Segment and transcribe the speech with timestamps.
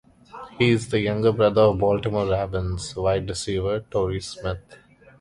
[0.57, 4.77] He is the younger brother of Baltimore Ravens wide receiver, Torrey Smith.